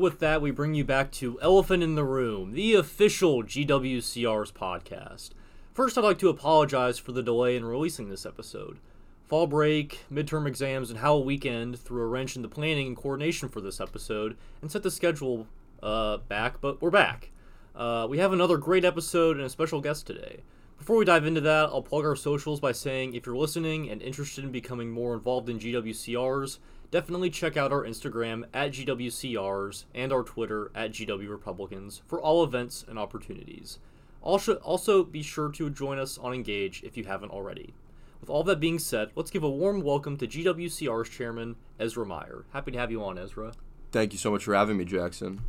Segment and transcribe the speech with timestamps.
[0.00, 5.30] with that, we bring you back to Elephant in the Room, the official GWCR's podcast.
[5.74, 8.78] First, I'd like to apologize for the delay in releasing this episode.
[9.26, 13.50] Fall break, midterm exams, and Howell weekend threw a wrench in the planning and coordination
[13.50, 15.46] for this episode and set the schedule
[15.82, 17.30] uh, back, but we're back.
[17.76, 20.40] Uh, we have another great episode and a special guest today.
[20.78, 24.00] Before we dive into that, I'll plug our socials by saying if you're listening and
[24.00, 26.58] interested in becoming more involved in GWCRs,
[26.90, 32.42] definitely check out our Instagram at GWCRs and our Twitter at GW Republicans for all
[32.42, 33.78] events and opportunities.
[34.22, 37.74] Also, also be sure to join us on Engage if you haven't already.
[38.20, 42.44] With all that being said, let's give a warm welcome to GWCR's chairman, Ezra Meyer.
[42.52, 43.52] Happy to have you on, Ezra.
[43.92, 45.40] Thank you so much for having me, Jackson.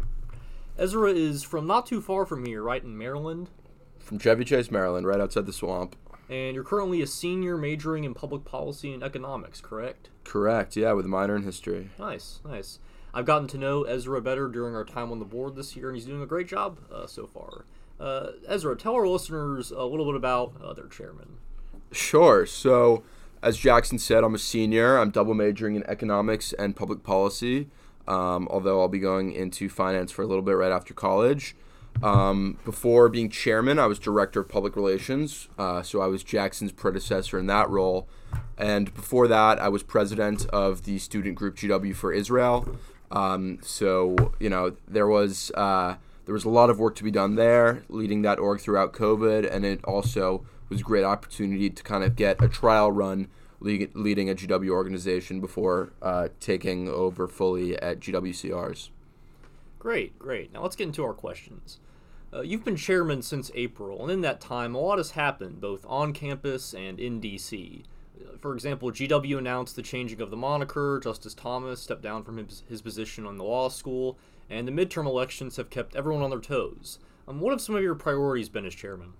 [0.78, 3.50] Ezra is from not too far from here, right in Maryland?
[4.00, 5.96] From Chevy Chase, Maryland, right outside the swamp.
[6.32, 10.10] And you're currently a senior majoring in public policy and economics, correct?
[10.24, 11.90] Correct, yeah, with a minor in history.
[12.00, 12.80] Nice, nice.
[13.14, 15.98] I've gotten to know Ezra better during our time on the board this year, and
[15.98, 17.66] he's doing a great job uh, so far.
[18.00, 21.38] Uh, Ezra, tell our listeners a little bit about uh, their chairman.
[21.92, 22.46] Sure.
[22.46, 23.04] So,
[23.44, 24.98] as Jackson said, I'm a senior.
[25.00, 27.68] I'm double majoring in economics and public policy,
[28.08, 31.58] um, although I'll be going into finance for a little bit right after college.
[32.02, 36.72] Um, before being chairman, I was director of public relations, uh, so I was Jackson's
[36.72, 38.08] predecessor in that role.
[38.58, 42.68] And before that, I was president of the student group GW for Israel.
[43.12, 47.12] Um, so you know there was uh, there was a lot of work to be
[47.12, 51.84] done there, leading that org throughout COVID, and it also was a great opportunity to
[51.84, 53.28] kind of get a trial run
[53.60, 58.90] leading a GW organization before uh, taking over fully at GWCRs.
[59.82, 60.54] Great, great.
[60.54, 61.80] Now let's get into our questions.
[62.32, 65.84] Uh, you've been chairman since April, and in that time, a lot has happened, both
[65.90, 67.82] on campus and in DC.
[68.16, 72.38] Uh, for example, GW announced the changing of the moniker, Justice Thomas stepped down from
[72.38, 74.20] his, his position on the law school,
[74.52, 77.00] and the midterm elections have kept everyone on their toes.
[77.28, 79.14] Um, what have some of your priorities been as chairman?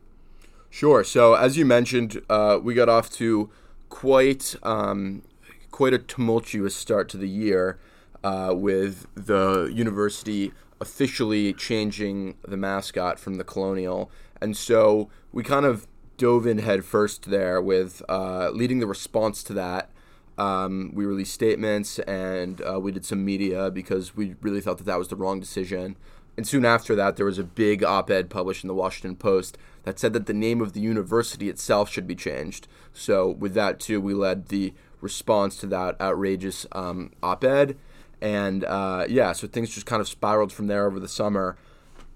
[0.70, 1.04] Sure.
[1.04, 3.50] So, as you mentioned, uh, we got off to
[3.90, 5.24] quite um,
[5.72, 7.80] quite a tumultuous start to the year
[8.24, 14.10] uh, with the university officially changing the mascot from the Colonial,
[14.42, 15.88] and so we kind of
[16.18, 19.90] dove in headfirst there with uh, leading the response to that.
[20.38, 24.86] Um, we released statements and uh, we did some media because we really thought that
[24.86, 25.98] that was the wrong decision.
[26.38, 29.58] And soon after that, there was a big op ed published in the Washington Post
[29.84, 32.68] that said that the name of the university itself should be changed.
[32.94, 37.78] So, with that, too, we led the response to that outrageous um, op ed.
[38.22, 41.58] And uh, yeah, so things just kind of spiraled from there over the summer.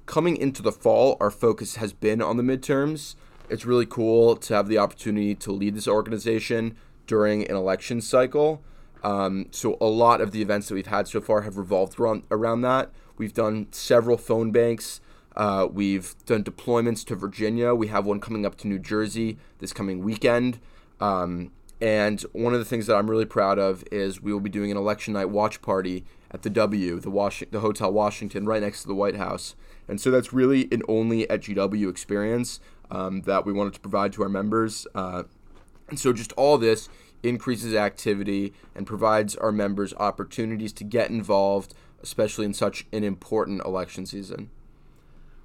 [0.06, 3.16] Coming into the fall, our focus has been on the midterms.
[3.50, 6.78] It's really cool to have the opportunity to lead this organization
[7.08, 8.62] during an election cycle.
[9.04, 12.24] Um, so, a lot of the events that we've had so far have revolved around,
[12.32, 12.92] around that.
[13.18, 15.00] We've done several phone banks.
[15.36, 17.76] Uh, we've done deployments to Virginia.
[17.76, 20.60] We have one coming up to New Jersey this coming weekend.
[21.00, 24.50] Um, and one of the things that I'm really proud of is we will be
[24.50, 28.62] doing an election night watch party at the W, the, Was- the Hotel Washington, right
[28.62, 29.56] next to the White House.
[29.88, 32.59] And so that's really an only at GW experience
[32.90, 34.88] um, that we wanted to provide to our members.
[34.96, 35.24] Uh,
[35.90, 36.90] and so just all this
[37.24, 43.63] increases activity and provides our members opportunities to get involved, especially in such an important
[43.63, 44.50] election season.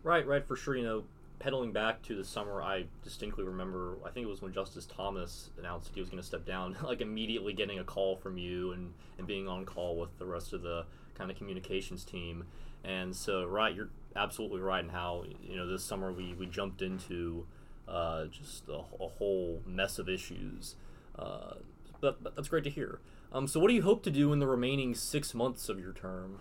[0.02, 0.76] Right, right, for sure.
[0.76, 1.04] You know,
[1.40, 3.96] pedaling back to the summer, I distinctly remember.
[4.06, 6.76] I think it was when Justice Thomas announced that he was going to step down.
[6.84, 10.52] like immediately getting a call from you and and being on call with the rest
[10.52, 10.84] of the
[11.14, 12.44] kind of communications team.
[12.84, 16.82] And so, right, you're absolutely right in how you know this summer we we jumped
[16.82, 17.46] into
[17.88, 20.76] uh, just a, a, whole mess of issues.
[21.18, 21.54] Uh,
[22.00, 23.00] but, but that's great to hear.
[23.32, 25.92] Um, so, what do you hope to do in the remaining six months of your
[25.92, 26.40] term?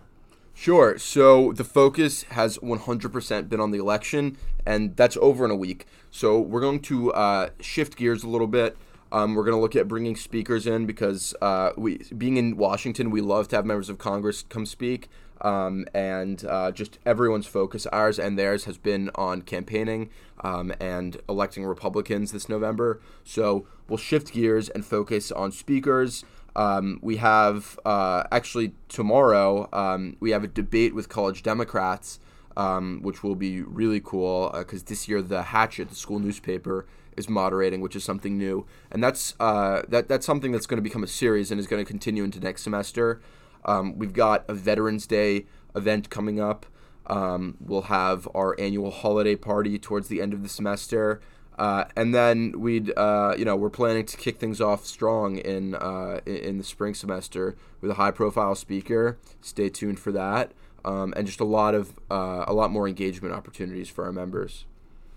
[0.54, 0.98] Sure.
[0.98, 5.86] So the focus has 100% been on the election, and that's over in a week.
[6.10, 8.76] So we're going to uh, shift gears a little bit.
[9.12, 13.10] Um, we're going to look at bringing speakers in because uh, we, being in Washington,
[13.10, 15.08] we love to have members of Congress come speak.
[15.40, 20.10] Um, and uh, just everyone's focus, ours and theirs, has been on campaigning
[20.44, 23.00] um, and electing Republicans this November.
[23.24, 26.24] So we'll shift gears and focus on speakers.
[26.60, 32.20] Um, we have uh, actually tomorrow um, we have a debate with college Democrats,
[32.54, 36.86] um, which will be really cool because uh, this year the Hatchet, the school newspaper,
[37.16, 40.82] is moderating, which is something new, and that's uh, that that's something that's going to
[40.82, 43.22] become a series and is going to continue into next semester.
[43.64, 46.66] Um, we've got a Veterans Day event coming up.
[47.06, 51.22] Um, we'll have our annual holiday party towards the end of the semester.
[51.60, 55.74] Uh, and then we'd, uh, you know, we're planning to kick things off strong in
[55.74, 59.18] uh, in the spring semester with a high-profile speaker.
[59.42, 60.52] Stay tuned for that.
[60.84, 64.64] um, and just a lot of uh, a lot more engagement opportunities for our members.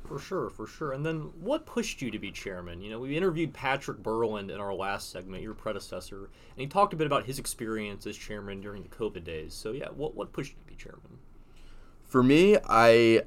[0.05, 0.91] For sure, for sure.
[0.91, 2.81] And then what pushed you to be chairman?
[2.81, 6.93] You know, we interviewed Patrick Berland in our last segment, your predecessor, and he talked
[6.93, 9.53] a bit about his experience as chairman during the COVID days.
[9.53, 11.19] So yeah, what what pushed you to be chairman?
[12.03, 13.21] For me, I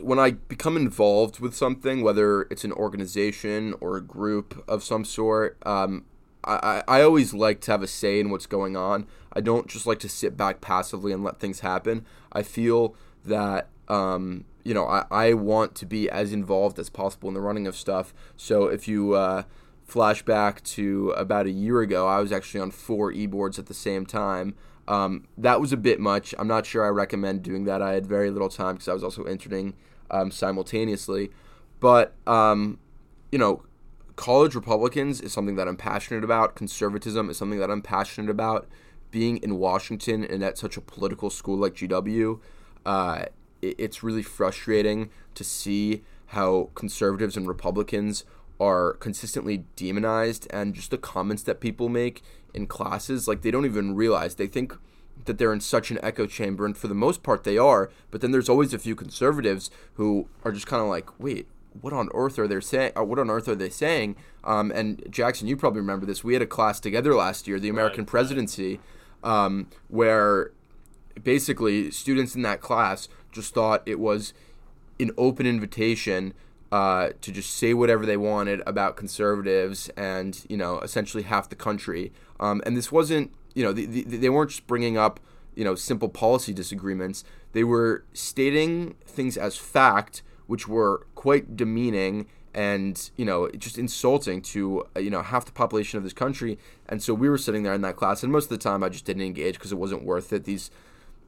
[0.00, 5.04] when I become involved with something, whether it's an organization or a group of some
[5.04, 6.04] sort, um,
[6.46, 9.06] I, I always like to have a say in what's going on.
[9.32, 12.06] I don't just like to sit back passively and let things happen.
[12.32, 12.94] I feel
[13.24, 17.40] that um, you know I, I want to be as involved as possible in the
[17.40, 18.14] running of stuff.
[18.36, 19.42] So if you uh,
[19.84, 23.74] flash back to about a year ago, I was actually on four e-boards at the
[23.74, 24.54] same time.
[24.88, 26.34] Um, that was a bit much.
[26.38, 27.82] I'm not sure I recommend doing that.
[27.82, 29.74] I had very little time because I was also interning
[30.10, 31.30] um, simultaneously.
[31.80, 32.78] But um,
[33.32, 33.64] you know,
[34.16, 36.54] college Republicans is something that I'm passionate about.
[36.54, 38.68] Conservatism is something that I'm passionate about.
[39.10, 42.40] Being in Washington and at such a political school like GW,
[42.84, 43.24] uh,
[43.62, 48.24] it, it's really frustrating to see how conservatives and Republicans
[48.58, 52.22] are consistently demonized and just the comments that people make
[52.54, 54.74] in classes like they don't even realize they think
[55.24, 58.20] that they're in such an echo chamber and for the most part they are but
[58.20, 61.46] then there's always a few conservatives who are just kind of like wait
[61.80, 62.92] what on earth are they saying?
[62.96, 64.16] Uh, what on earth are they saying?
[64.44, 66.24] Um, and Jackson, you probably remember this.
[66.24, 68.80] We had a class together last year, the American right, Presidency,
[69.22, 70.52] um, where
[71.22, 74.32] basically students in that class just thought it was
[74.98, 76.34] an open invitation
[76.72, 81.56] uh, to just say whatever they wanted about conservatives and you know essentially half the
[81.56, 82.12] country.
[82.40, 85.20] Um, and this wasn't you know the, the, they weren't just bringing up
[85.54, 87.24] you know simple policy disagreements.
[87.52, 94.40] They were stating things as fact which were quite demeaning and you know just insulting
[94.40, 96.58] to uh, you know half the population of this country
[96.88, 98.88] and so we were sitting there in that class and most of the time i
[98.88, 100.70] just didn't engage because it wasn't worth it these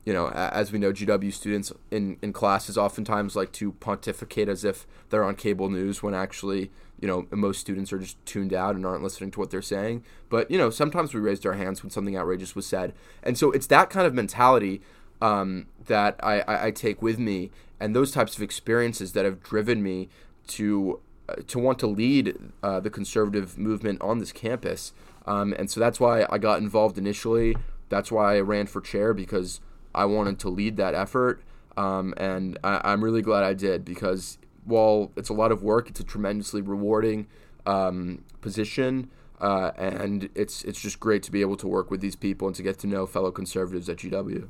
[0.05, 4.65] you know as we know gw students in in classes oftentimes like to pontificate as
[4.65, 8.75] if they're on cable news when actually you know most students are just tuned out
[8.75, 11.83] and aren't listening to what they're saying but you know sometimes we raised our hands
[11.83, 14.81] when something outrageous was said and so it's that kind of mentality
[15.21, 17.50] um, that I, I, I take with me
[17.81, 20.09] and those types of experiences that have driven me
[20.49, 24.93] to uh, to want to lead uh, the conservative movement on this campus.
[25.27, 27.56] Um, and so that's why I got involved initially.
[27.91, 29.61] That's why I ran for chair because
[29.99, 31.43] I wanted to lead that effort.
[31.77, 35.91] Um, and I, am really glad I did because while it's a lot of work,
[35.91, 37.27] it's a tremendously rewarding
[37.67, 39.11] um, position.
[39.41, 42.56] Uh, and it's it's just great to be able to work with these people and
[42.56, 44.49] to get to know fellow conservatives at GW.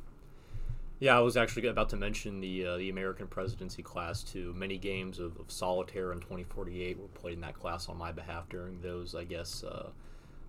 [1.01, 4.55] Yeah, I was actually about to mention the uh, the American presidency class too.
[4.55, 8.49] Many games of, of, solitaire and 2048 were played in that class on my behalf
[8.49, 9.91] during those, I guess, uh,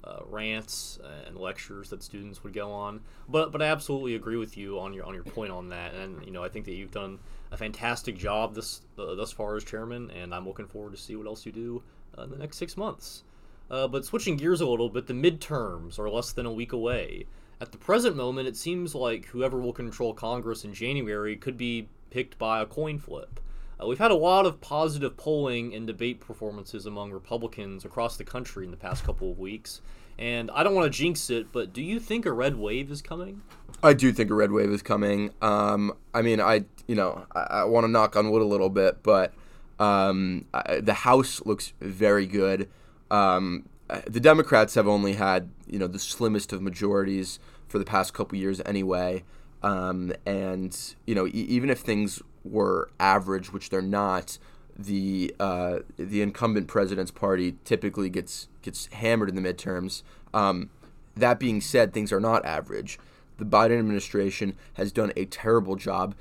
[0.04, 3.02] uh, rants and lectures that students would go on.
[3.28, 6.26] But but I absolutely agree with you on your on your point on that, and
[6.26, 7.20] you know I think that you've done
[7.52, 11.16] a fantastic job this uh, thus far as chairman, and I'm looking forward to see
[11.16, 11.84] what else you do
[12.18, 13.24] uh, in the next six months.
[13.70, 17.26] Uh, but switching gears a little bit, the midterms are less than a week away.
[17.62, 21.90] At the present moment, it seems like whoever will control Congress in January could be
[22.10, 23.40] picked by a coin flip.
[23.82, 28.24] Uh, we've had a lot of positive polling and debate performances among Republicans across the
[28.24, 29.82] country in the past couple of weeks.
[30.18, 33.02] And I don't want to jinx it, but do you think a red wave is
[33.02, 33.42] coming?
[33.82, 35.32] I do think a red wave is coming.
[35.42, 38.70] Um, I mean, I you know I, I want to knock on wood a little
[38.70, 39.34] bit, but
[39.80, 42.70] um, I, the House looks very good.
[43.10, 43.70] Um,
[44.06, 47.40] the Democrats have only had you know the slimmest of majorities
[47.70, 49.24] for the past couple years anyway.
[49.64, 54.38] Um, and you know, e- even if things were average, which they're not,
[54.78, 60.04] the uh, the incumbent president's party typically gets gets hammered in the midterms.
[60.34, 60.70] Um,
[61.16, 62.98] that being said, things are not average.
[63.38, 66.16] The Biden administration has done a terrible job.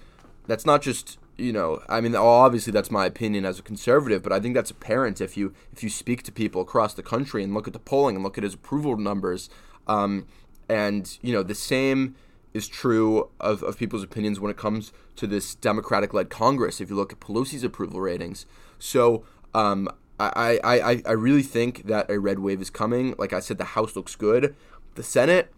[0.46, 4.32] That's not just you know, I mean, obviously that's my opinion as a conservative, but
[4.32, 7.54] I think that's apparent if you if you speak to people across the country and
[7.54, 9.48] look at the polling and look at his approval numbers.
[9.86, 10.26] Um,
[10.68, 12.16] and you know, the same
[12.54, 16.80] is true of, of people's opinions when it comes to this Democratic-led Congress.
[16.80, 18.46] If you look at Pelosi's approval ratings,
[18.78, 19.24] so
[19.54, 19.88] um,
[20.18, 23.14] I, I I really think that a red wave is coming.
[23.18, 24.56] Like I said, the House looks good.
[24.94, 25.52] The Senate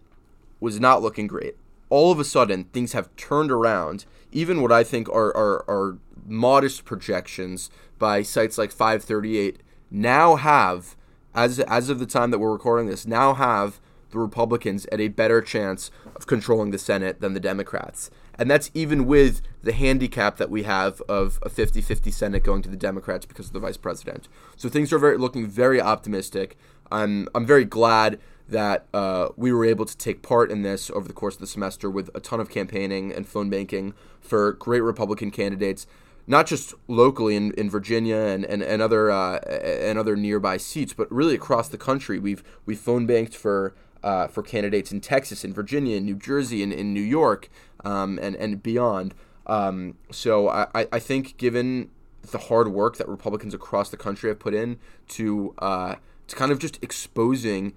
[0.59, 1.55] was not looking great.
[1.89, 5.97] All of a sudden, things have turned around even what I think are, are, are
[6.25, 7.69] modest projections
[7.99, 10.95] by sites like 538 now have,
[11.35, 15.07] as, as of the time that we're recording this, now have the Republicans at a
[15.07, 18.11] better chance of controlling the Senate than the Democrats.
[18.37, 22.61] And that's even with the handicap that we have of a 50 50 Senate going
[22.63, 24.27] to the Democrats because of the vice president.
[24.55, 26.57] So things are very, looking very optimistic.
[26.91, 31.07] I'm I'm very glad that uh, we were able to take part in this over
[31.07, 34.81] the course of the semester with a ton of campaigning and phone banking for great
[34.81, 35.87] Republican candidates,
[36.27, 40.93] not just locally in, in Virginia and, and, and other uh, and other nearby seats,
[40.93, 42.19] but really across the country.
[42.19, 46.63] We've we phone banked for uh, for candidates in Texas, in Virginia, in New Jersey,
[46.63, 47.49] and in, in New York,
[47.85, 49.13] um, and and beyond.
[49.47, 51.89] Um, so I, I think given
[52.29, 54.79] the hard work that Republicans across the country have put in
[55.09, 55.95] to uh,
[56.27, 57.73] to kind of just exposing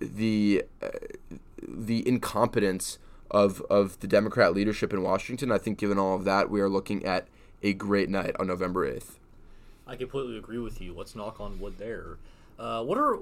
[0.00, 0.88] the uh,
[1.62, 2.98] the incompetence
[3.30, 5.52] of of the Democrat leadership in Washington.
[5.52, 7.28] I think, given all of that, we are looking at
[7.62, 9.18] a great night on November eighth.
[9.86, 10.94] I completely agree with you.
[10.94, 12.16] Let's knock on wood there.
[12.58, 13.18] Uh, what are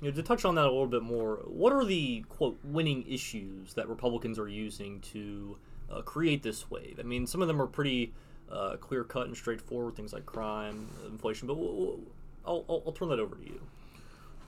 [0.00, 1.36] you know, to touch on that a little bit more?
[1.46, 5.56] What are the quote winning issues that Republicans are using to
[5.90, 6.98] uh, create this wave?
[7.00, 8.12] I mean, some of them are pretty
[8.50, 11.48] uh, clear cut and straightforward, things like crime, inflation.
[11.48, 12.00] But we'll, we'll,
[12.46, 13.60] I'll, I'll, I'll turn that over to you.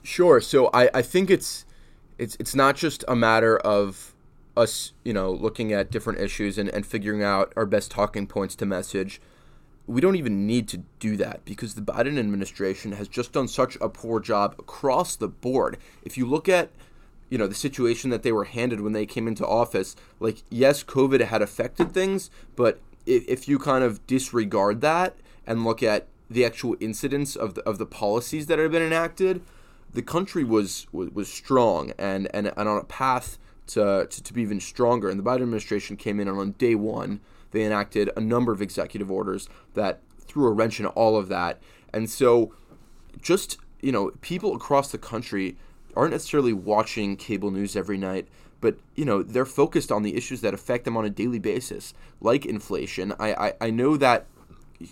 [0.03, 0.41] Sure.
[0.41, 1.65] So I, I think it's
[2.17, 4.13] it's it's not just a matter of
[4.55, 8.55] us, you know, looking at different issues and, and figuring out our best talking points
[8.55, 9.21] to message.
[9.87, 13.77] We don't even need to do that because the Biden administration has just done such
[13.81, 15.77] a poor job across the board.
[16.03, 16.69] If you look at
[17.31, 20.83] you know the situation that they were handed when they came into office like yes
[20.83, 25.15] covid had affected things but if, if you kind of disregard that
[25.47, 29.41] and look at the actual incidents of the, of the policies that have been enacted
[29.93, 34.33] the country was was, was strong and, and, and on a path to, to, to
[34.33, 35.09] be even stronger.
[35.09, 38.61] And the Biden administration came in and on day one, they enacted a number of
[38.61, 41.61] executive orders that threw a wrench in all of that.
[41.93, 42.53] And so,
[43.21, 45.57] just you know, people across the country
[45.95, 48.27] aren't necessarily watching cable news every night,
[48.61, 51.93] but you know they're focused on the issues that affect them on a daily basis,
[52.21, 53.13] like inflation.
[53.19, 54.27] I I, I know that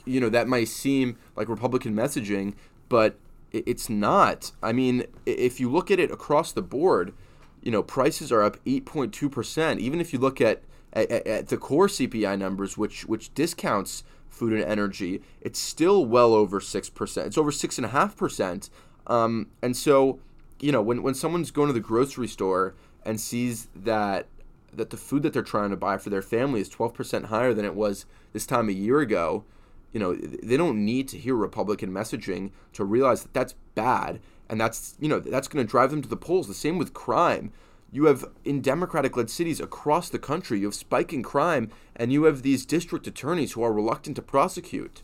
[0.06, 2.56] you know that might seem like Republican messaging,
[2.90, 3.18] but
[3.52, 4.52] it's not.
[4.62, 7.14] I mean, if you look at it across the board,
[7.62, 9.80] you know, prices are up 8.2%.
[9.80, 10.64] Even if you look at,
[10.94, 16.34] at, at, the core CPI numbers, which which discounts food and energy, it's still well
[16.34, 17.26] over 6%.
[17.26, 18.70] It's over 6.5%.
[19.08, 20.20] Um, and so,
[20.60, 22.76] you know, when, when someone's going to the grocery store
[23.06, 24.28] and sees that
[24.72, 27.66] that the food that they're trying to buy for their family is 12% higher than
[27.66, 29.44] it was this time a year ago,
[29.92, 34.60] you know, they don't need to hear Republican messaging to realize that that's bad, and
[34.60, 36.48] that's you know that's going to drive them to the polls.
[36.48, 37.52] The same with crime.
[37.92, 42.44] You have in Democratic-led cities across the country, you have spiking crime, and you have
[42.44, 45.02] these district attorneys who are reluctant to prosecute.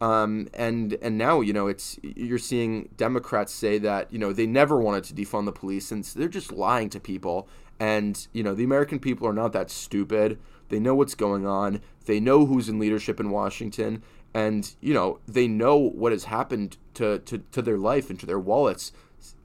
[0.00, 4.46] Um, and and now you know it's you're seeing Democrats say that you know they
[4.46, 7.48] never wanted to defund the police, and they're just lying to people.
[7.80, 10.38] And you know the American people are not that stupid.
[10.68, 11.80] They know what's going on.
[12.06, 14.02] They know who's in leadership in Washington,
[14.34, 18.26] and you know they know what has happened to, to, to their life and to
[18.26, 18.92] their wallets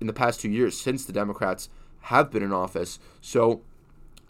[0.01, 1.69] in the past two years since the Democrats
[2.03, 2.99] have been in office.
[3.21, 3.61] So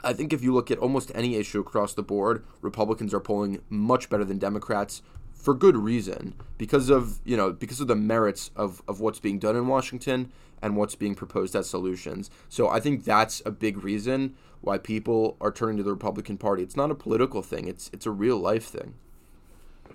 [0.03, 3.61] I think if you look at almost any issue across the board, Republicans are polling
[3.69, 5.01] much better than Democrats
[5.33, 9.39] for good reason because of you know because of the merits of, of what's being
[9.39, 12.29] done in Washington and what's being proposed as solutions.
[12.49, 16.63] So I think that's a big reason why people are turning to the Republican Party.
[16.63, 18.95] It's not a political thing; it's it's a real life thing.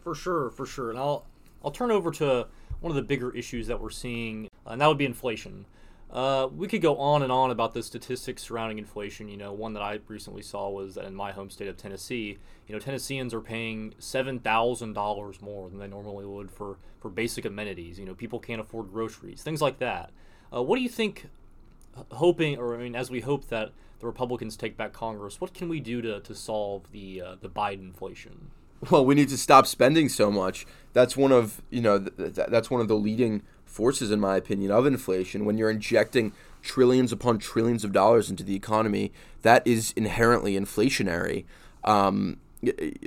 [0.03, 0.91] For sure, for sure.
[0.91, 1.27] And I'll
[1.65, 2.47] I'll turn over to
[2.81, 5.67] one of the bigger issues that we're seeing, and that would be inflation.
[6.11, 9.29] Uh, we could go on and on about the statistics surrounding inflation.
[9.29, 12.39] You know, one that I recently saw was that in my home state of Tennessee,
[12.69, 17.09] you know, Tennesseans are paying seven thousand dollars more than they normally would for for
[17.09, 17.99] basic amenities.
[17.99, 20.11] You know, people can't afford groceries, things like that.
[20.55, 21.27] Uh, what do you think?
[22.11, 23.71] Hoping, or I mean, as we hope that
[24.01, 27.49] the Republicans take back Congress, what can we do to, to solve the uh, the
[27.49, 28.51] Biden inflation?
[28.91, 30.67] Well, we need to stop spending so much.
[30.93, 34.71] That's one of you know th- that's one of the leading forces, in my opinion,
[34.71, 35.45] of inflation.
[35.45, 39.13] When you're injecting trillions upon trillions of dollars into the economy,
[39.43, 41.45] that is inherently inflationary.
[41.83, 42.39] Um,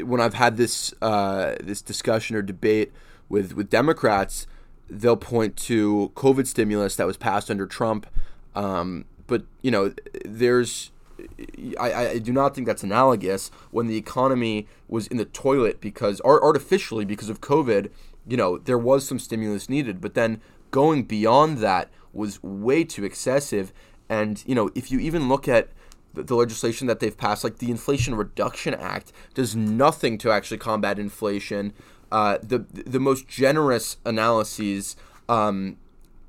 [0.03, 2.91] when I've had this uh, this discussion or debate
[3.29, 4.47] with with Democrats,
[4.89, 8.07] they'll point to COVID stimulus that was passed under Trump.
[8.55, 9.93] Um, but you know,
[10.25, 10.91] there's
[11.79, 16.21] I, I do not think that's analogous when the economy was in the toilet because
[16.21, 17.89] artificially because of COVID,
[18.27, 23.05] you know, there was some stimulus needed, but then going beyond that was way too
[23.05, 23.74] excessive.
[24.09, 25.69] And, you know, if you even look at
[26.13, 30.57] the, the legislation that they've passed, like the Inflation Reduction Act, does nothing to actually
[30.57, 31.74] combat inflation.
[32.12, 34.95] Uh, the the most generous analyses
[35.27, 35.77] um,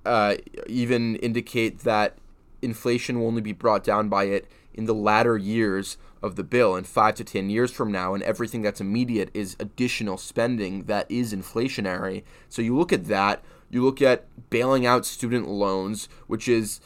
[0.04, 0.35] uh,
[0.66, 2.16] even indicate that
[2.62, 6.76] inflation will only be brought down by it in the latter years of the bill
[6.76, 11.11] in five to ten years from now, and everything that's immediate is additional spending that
[11.11, 12.23] is inflationary.
[12.49, 16.80] So you look at that, you look at bailing out student loans, which is,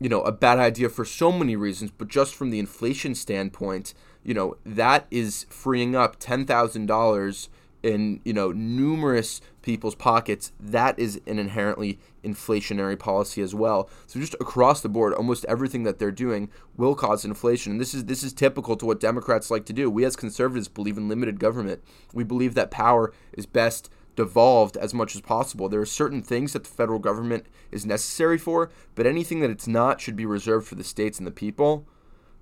[0.00, 3.92] you know, a bad idea for so many reasons, but just from the inflation standpoint,
[4.22, 7.50] you know, that is freeing up ten thousand dollars
[7.82, 13.88] in you know numerous people's pockets that is an inherently inflationary policy as well.
[14.06, 17.72] So just across the board almost everything that they're doing will cause inflation.
[17.72, 19.90] And this is this is typical to what democrats like to do.
[19.90, 21.82] We as conservatives believe in limited government.
[22.12, 25.68] We believe that power is best devolved as much as possible.
[25.68, 29.66] There are certain things that the federal government is necessary for but anything that it's
[29.66, 31.86] not should be reserved for the states and the people.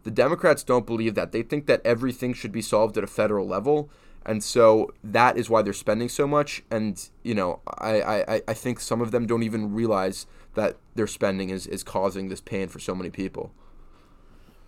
[0.03, 1.31] The democrats don't believe that.
[1.31, 3.91] They think that everything should be solved at a federal level
[4.27, 6.63] and so that is why they're spending so much.
[6.71, 11.07] And you know, I, I, I think some of them don't even realize that their
[11.07, 13.53] spending is, is causing this pain for so many people.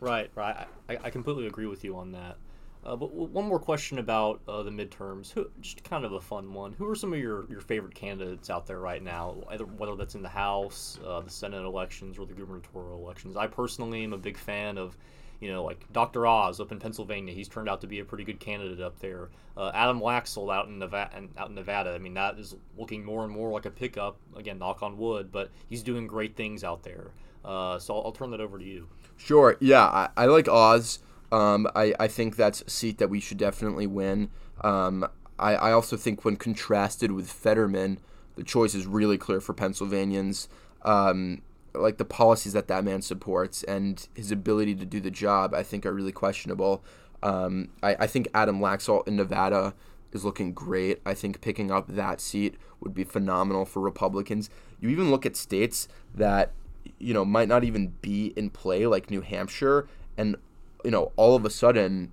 [0.00, 0.66] Right, right.
[0.88, 2.36] I, I completely agree with you on that.
[2.84, 6.52] Uh, but one more question about uh, the midterms, Who, just kind of a fun
[6.52, 6.74] one.
[6.74, 10.14] Who are some of your, your favorite candidates out there right now, either whether that's
[10.14, 13.36] in the House, uh, the Senate elections, or the gubernatorial elections?
[13.36, 14.98] I personally am a big fan of
[15.40, 16.26] you know, like Dr.
[16.26, 19.30] Oz up in Pennsylvania, he's turned out to be a pretty good candidate up there.
[19.56, 23.24] Uh, Adam Laxalt out in Nevada, out in Nevada, I mean, that is looking more
[23.24, 24.16] and more like a pickup.
[24.36, 27.10] Again, knock on wood, but he's doing great things out there.
[27.44, 28.88] Uh, so I'll, I'll, turn that over to you.
[29.16, 29.56] Sure.
[29.60, 31.00] Yeah, I, I like Oz.
[31.30, 34.30] Um, I, I think that's a seat that we should definitely win.
[34.62, 35.06] Um,
[35.38, 37.98] I, I also think when contrasted with Fetterman,
[38.36, 40.48] the choice is really clear for Pennsylvanians.
[40.82, 41.42] Um,
[41.74, 45.62] like the policies that that man supports and his ability to do the job, I
[45.62, 46.84] think are really questionable.
[47.22, 49.74] Um, I, I think Adam Laxalt in Nevada
[50.12, 51.00] is looking great.
[51.04, 54.48] I think picking up that seat would be phenomenal for Republicans.
[54.80, 56.52] You even look at states that
[56.98, 60.36] you know might not even be in play, like New Hampshire, and
[60.84, 62.12] you know all of a sudden,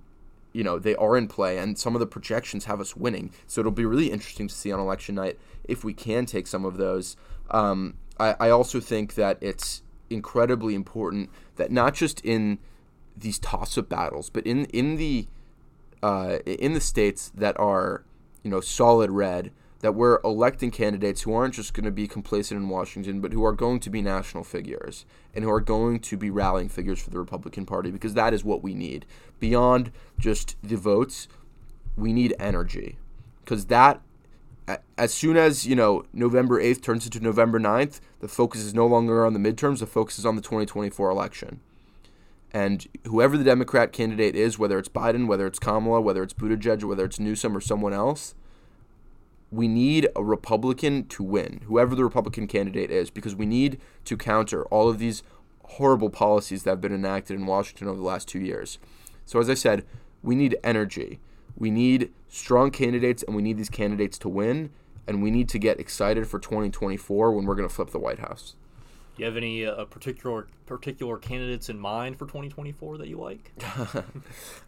[0.52, 3.32] you know they are in play, and some of the projections have us winning.
[3.46, 6.64] So it'll be really interesting to see on election night if we can take some
[6.64, 7.16] of those.
[7.50, 12.58] Um, I, I also think that it's incredibly important that not just in
[13.16, 15.26] these toss-up battles, but in in the
[16.02, 18.04] uh, in the states that are
[18.42, 22.60] you know solid red, that we're electing candidates who aren't just going to be complacent
[22.60, 25.04] in Washington, but who are going to be national figures
[25.34, 28.44] and who are going to be rallying figures for the Republican Party because that is
[28.44, 29.04] what we need.
[29.40, 31.28] Beyond just the votes,
[31.96, 32.96] we need energy
[33.44, 34.00] because that
[34.96, 38.86] as soon as you know November 8th turns into November 9th, the focus is no
[38.86, 41.60] longer on the midterms, the focus is on the 2024 election.
[42.52, 46.84] And whoever the Democrat candidate is, whether it's Biden, whether it's Kamala, whether it's Buttigieg,
[46.84, 48.34] whether it's Newsom or someone else,
[49.50, 54.16] we need a Republican to win, whoever the Republican candidate is, because we need to
[54.16, 55.22] counter all of these
[55.64, 58.78] horrible policies that have been enacted in Washington over the last two years.
[59.24, 59.84] So, as I said,
[60.22, 61.20] we need energy.
[61.56, 64.70] We need strong candidates, and we need these candidates to win.
[65.06, 68.20] And we need to get excited for 2024 when we're going to flip the White
[68.20, 68.54] House.
[69.16, 73.52] Do you have any uh, particular particular candidates in mind for 2024 that you like?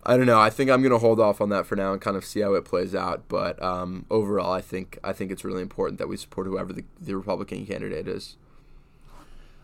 [0.04, 0.38] I don't know.
[0.38, 2.40] I think I'm going to hold off on that for now and kind of see
[2.40, 3.26] how it plays out.
[3.28, 6.84] But um, overall, I think I think it's really important that we support whoever the,
[7.00, 8.36] the Republican candidate is.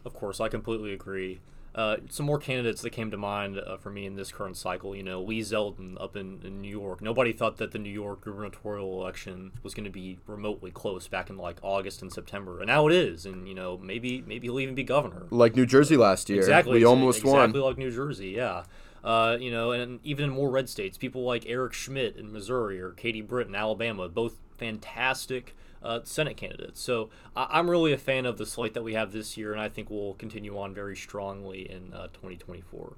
[0.04, 1.40] Of course, I completely agree.
[1.72, 4.96] Uh, some more candidates that came to mind uh, for me in this current cycle.
[4.96, 7.00] You know, Lee Zeldin up in, in New York.
[7.00, 11.30] Nobody thought that the New York gubernatorial election was going to be remotely close back
[11.30, 13.24] in like August and September, and now it is.
[13.24, 15.26] And you know, maybe maybe he'll even be governor.
[15.30, 16.40] Like New Jersey last year.
[16.40, 16.78] Exactly.
[16.78, 17.44] We almost exactly won.
[17.50, 18.30] Exactly like New Jersey.
[18.30, 18.64] Yeah.
[19.02, 22.80] Uh, you know, and even in more red states, people like Eric Schmitt in Missouri
[22.80, 26.81] or Katie Britt in Alabama, both fantastic uh, Senate candidates.
[26.81, 29.61] So I- am really a fan of the slate that we have this year, and
[29.61, 32.97] I think we'll continue on very strongly in uh, 2024.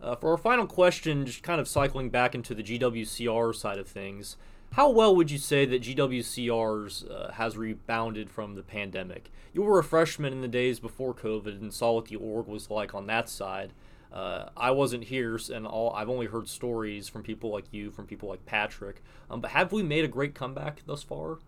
[0.00, 3.88] Uh, for our final question, just kind of cycling back into the GWCR side of
[3.88, 4.36] things,
[4.72, 9.30] how well would you say that GWCRs uh, has rebounded from the pandemic?
[9.54, 12.70] You were a freshman in the days before COVID and saw what the org was
[12.70, 13.72] like on that side.
[14.12, 18.06] Uh, I wasn't here, and all I've only heard stories from people like you, from
[18.06, 19.02] people like Patrick.
[19.30, 21.38] Um, but have we made a great comeback thus far?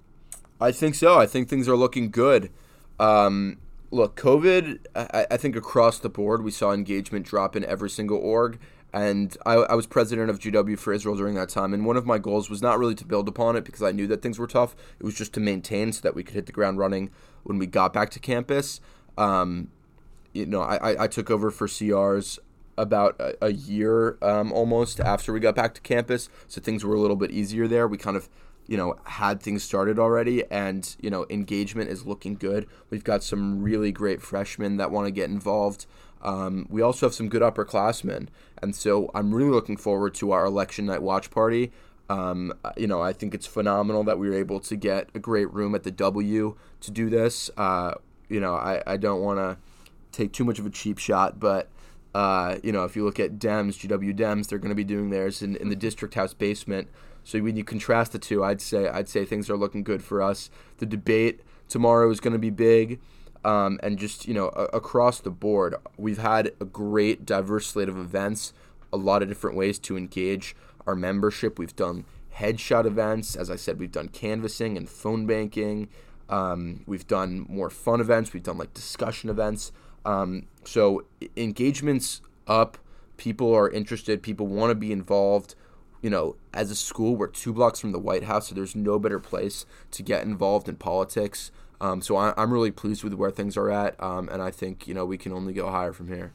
[0.60, 1.18] I think so.
[1.18, 2.50] I think things are looking good.
[2.98, 3.58] Um,
[3.90, 8.18] look, COVID, I, I, think across the board, we saw engagement drop in every single
[8.18, 8.58] org.
[8.92, 11.74] And I, I, was president of GW for Israel during that time.
[11.74, 14.06] And one of my goals was not really to build upon it because I knew
[14.08, 14.74] that things were tough.
[14.98, 17.10] It was just to maintain so that we could hit the ground running
[17.44, 18.80] when we got back to campus.
[19.16, 19.68] Um,
[20.32, 22.38] you know, I, I took over for CRs
[22.78, 26.30] about a, a year um, almost after we got back to campus.
[26.46, 27.86] So things were a little bit easier there.
[27.86, 28.28] We kind of
[28.68, 32.68] you know, had things started already, and you know, engagement is looking good.
[32.90, 35.86] We've got some really great freshmen that want to get involved.
[36.22, 38.28] Um, we also have some good upperclassmen,
[38.62, 41.72] and so I'm really looking forward to our election night watch party.
[42.10, 45.52] Um, you know, I think it's phenomenal that we were able to get a great
[45.52, 47.50] room at the W to do this.
[47.56, 47.94] Uh,
[48.28, 49.56] you know, I, I don't want to
[50.12, 51.70] take too much of a cheap shot, but
[52.14, 55.10] uh, you know, if you look at Dems, GW Dems, they're going to be doing
[55.10, 56.88] theirs in, in the district house basement.
[57.28, 60.22] So when you contrast the two, I'd say I'd say things are looking good for
[60.22, 60.48] us.
[60.78, 63.00] The debate tomorrow is going to be big,
[63.44, 67.90] um, and just you know a- across the board, we've had a great diverse slate
[67.90, 68.54] of events,
[68.94, 71.58] a lot of different ways to engage our membership.
[71.58, 75.88] We've done headshot events, as I said, we've done canvassing and phone banking.
[76.30, 78.32] Um, we've done more fun events.
[78.32, 79.70] We've done like discussion events.
[80.06, 81.04] Um, so
[81.36, 82.78] engagements up.
[83.18, 84.22] People are interested.
[84.22, 85.54] People want to be involved
[86.02, 88.98] you know, as a school, we're two blocks from the White House, so there's no
[88.98, 91.50] better place to get involved in politics.
[91.80, 94.88] Um, so I, am really pleased with where things are at, um, and I think
[94.88, 96.32] you know we can only go higher from here.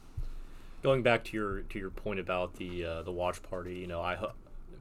[0.82, 4.00] Going back to your to your point about the uh, the watch party, you know,
[4.00, 4.18] I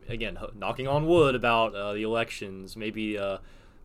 [0.07, 3.39] again knocking on wood about uh, the elections, maybe uh,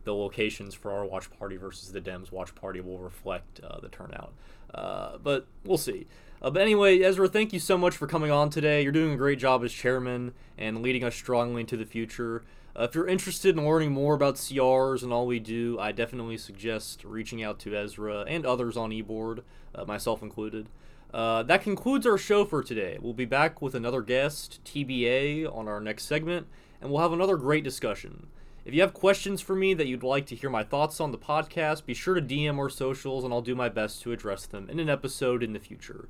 [0.05, 3.89] the locations for our watch party versus the Dems watch party will reflect uh, the
[3.89, 4.33] turnout,
[4.73, 6.07] uh, but we'll see.
[6.41, 8.81] Uh, but anyway, Ezra, thank you so much for coming on today.
[8.81, 12.43] You're doing a great job as chairman and leading us strongly into the future.
[12.77, 16.37] Uh, if you're interested in learning more about CRs and all we do, I definitely
[16.37, 19.41] suggest reaching out to Ezra and others on eBoard,
[19.75, 20.69] uh, myself included.
[21.13, 22.97] Uh, that concludes our show for today.
[23.01, 26.47] We'll be back with another guest, TBA, on our next segment,
[26.79, 28.27] and we'll have another great discussion.
[28.63, 31.17] If you have questions for me that you'd like to hear my thoughts on the
[31.17, 34.69] podcast, be sure to DM our socials and I'll do my best to address them
[34.69, 36.07] in an episode in the future.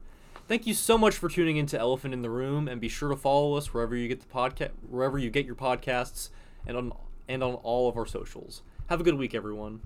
[0.49, 3.15] Thank you so much for tuning into Elephant in the Room, and be sure to
[3.15, 6.29] follow us wherever you get the podcast, wherever you get your podcasts,
[6.65, 6.91] and on
[7.27, 8.63] and on all of our socials.
[8.87, 9.81] Have a good week, everyone.